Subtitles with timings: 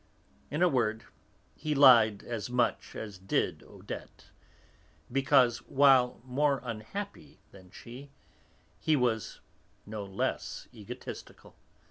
[0.49, 1.03] In a word,
[1.55, 4.31] he lied as much as did Odette,
[5.11, 8.09] because, while more unhappy than she,
[8.79, 9.41] he was
[9.85, 11.55] no less egotistical.